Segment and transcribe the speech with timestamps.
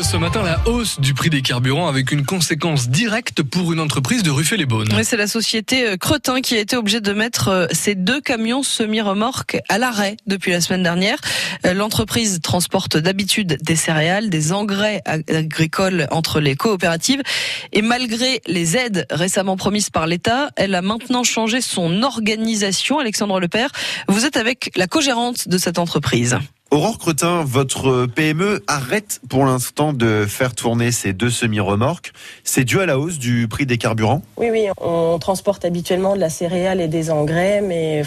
[0.00, 4.22] ce matin, la hausse du prix des carburants avec une conséquence directe pour une entreprise
[4.22, 4.88] de Ruffet-les-Beaunes.
[4.96, 8.20] Oui, c'est la société euh, Cretin qui a été obligée de mettre euh, ses deux
[8.22, 11.18] camions semi-remorques à l'arrêt depuis la semaine dernière.
[11.66, 17.22] Euh, l'entreprise transporte d'habitude des céréales, des engrais agricoles entre les coopératives
[17.72, 22.98] et malgré les aides récemment promises par l'État, elle a maintenant changé son organisation.
[22.98, 23.70] Alexandre Lepère,
[24.08, 26.38] vous êtes avec la co-gérante de cette entreprise.
[26.72, 32.14] Aurore Cretin, votre PME arrête pour l'instant de faire tourner ces deux semi-remorques.
[32.44, 36.20] C'est dû à la hausse du prix des carburants Oui, oui, on transporte habituellement de
[36.20, 38.04] la céréale et des engrais, mais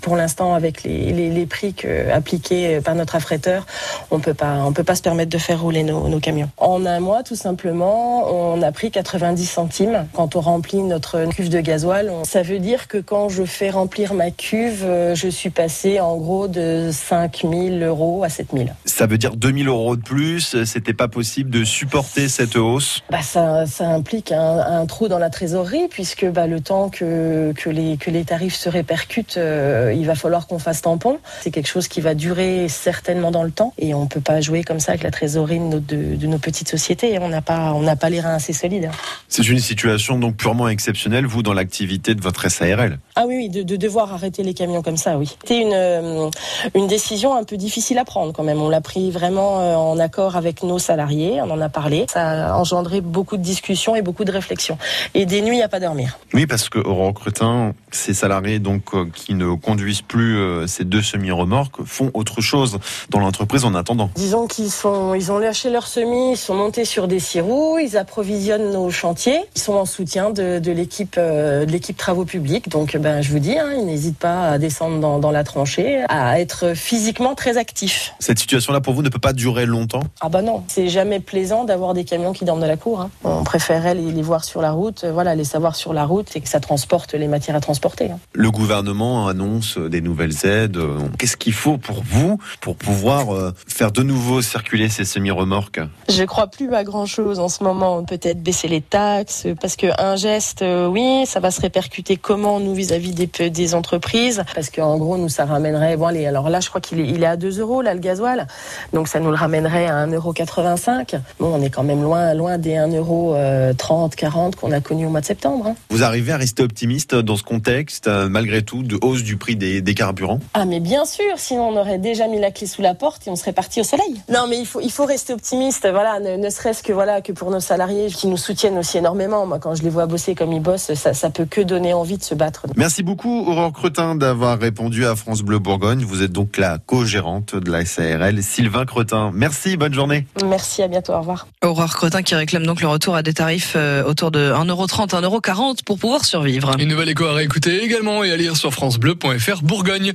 [0.00, 1.74] pour, l'instant, avec les, prix
[2.10, 3.66] appliqués par notre affréteur,
[4.10, 6.48] on on peut pas se permettre de faire rouler nos, nos, camions.
[6.56, 11.50] En un mois, tout simplement, on a pris 90 centimes quand on remplit notre cuve
[11.50, 12.10] de gasoil.
[12.24, 16.16] Ça veut dire que quand je fais remplir ma cuve, euh, je suis passé en
[16.16, 18.74] gros de 5000 euros à 7000.
[18.84, 20.64] Ça veut dire 2000 euros de plus.
[20.64, 23.02] C'était pas possible de supporter cette hausse.
[23.10, 27.70] Bah ça, ça implique un, trou dans la trésorerie puisque bah, le temps que, que,
[27.70, 31.18] les, que les tarifs se répercutent, euh, il va falloir qu'on fasse tampon.
[31.40, 34.64] C'est quelque chose qui va durer certainement dans le temps et on peut pas jouer
[34.64, 37.18] comme ça avec la trésorerie de nos, de, nos petites sociétés.
[37.18, 38.90] On n'a pas, on n'a pas les reins assez solides.
[39.28, 42.98] C'est une situation donc purement exceptionnelle, vous, dans l'activité de votre SARL.
[43.14, 45.36] Ah oui, oui, de, de devoir arrêter les camions comme ça, oui.
[45.42, 46.30] C'était une, euh,
[46.74, 48.60] une décision un peu difficile à prendre quand même.
[48.60, 52.06] On l'a pris vraiment euh, en accord avec nos salariés, on en a parlé.
[52.12, 54.78] Ça a engendré beaucoup de discussions et beaucoup de réflexions.
[55.14, 56.18] Et des nuits à pas dormir.
[56.34, 60.84] Oui, parce que au recrutin, ces salariés donc euh, qui ne conduisent plus euh, ces
[60.84, 62.78] deux semi-remorques font autre chose
[63.10, 64.10] dans l'entreprise en attendant.
[64.14, 67.78] Disons qu'ils sont, ils ont lâché leurs semis, ils sont montés sur des six roues,
[67.78, 72.68] ils approvisionnent nos chantiers, ils sont en soutien de, de l'équipe, de l'équipe travaux publics.
[72.68, 76.04] Donc, ben, je vous dis, hein, ils n'hésitent pas à descendre dans, dans la tranchée,
[76.08, 77.85] à être physiquement très actifs.
[78.18, 80.02] Cette situation-là, pour vous, ne peut pas durer longtemps?
[80.20, 83.00] Ah bah non, c'est jamais plaisant d'avoir des camions qui dorment de la cour.
[83.00, 83.10] Hein.
[83.24, 86.40] On préférait les, voir sur la route, euh, voilà, les savoir sur la route et
[86.40, 88.10] que ça transporte les matières à transporter.
[88.10, 88.18] Hein.
[88.32, 90.78] Le gouvernement annonce des nouvelles aides.
[91.18, 95.80] Qu'est-ce qu'il faut pour vous pour pouvoir euh, faire de nouveau circuler ces semi-remorques?
[96.08, 98.04] Je crois plus à grand-chose en ce moment.
[98.04, 102.60] Peut-être baisser les taxes, parce que un geste, euh, oui, ça va se répercuter comment
[102.60, 105.96] nous vis-à-vis des, des entreprises, parce qu'en gros, nous ça ramènerait.
[105.96, 108.00] Bon, allez, alors là, je crois qu'il est, il est à 2 euros là le
[108.00, 108.46] gasoil.
[108.92, 111.20] Donc ça nous le ramènerait à 1,85€.
[111.38, 115.20] Bon, on est quand même loin, loin des 1,30€, 40 qu'on a connus au mois
[115.20, 115.68] de septembre.
[115.68, 115.74] Hein.
[115.90, 119.56] Vous arrivez à rester optimiste dans ce contexte, euh, malgré tout, de hausse du prix
[119.56, 120.40] des, carburants?
[120.52, 123.30] Ah mais bien sûr, sinon on aurait déjà mis la clé sous la porte et
[123.30, 124.20] on serait parti au soleil.
[124.32, 127.50] Non mais il faut, il faut rester optimiste, voilà, ne, serait-ce que voilà que pour
[127.50, 129.46] nos salariés qui nous soutiennent aussi énormément.
[129.46, 132.18] Moi, quand je les vois bosser comme ils bossent, ça, ça peut que donner envie
[132.18, 132.66] de se battre.
[132.76, 136.04] Merci beaucoup Aurore Cretin d'avoir répondu à France Bleu Bourgogne.
[136.04, 139.30] Vous êtes donc la co-gérante de la SARL, Sylvain Cretin.
[139.34, 140.26] Merci, bonne journée.
[140.44, 141.46] Merci, à bientôt, au revoir.
[141.62, 145.84] Aurore Cretin qui réclame donc le retour à des tarifs euh, autour de 1,30€, 1,40€
[145.84, 146.74] pour pouvoir survivre.
[146.78, 150.12] Une nouvelle écho à réécouter également et à lire sur FranceBleu.fr Bourgogne.